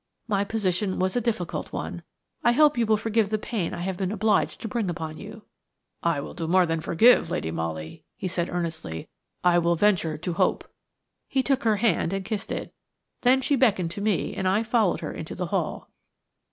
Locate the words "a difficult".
1.15-1.71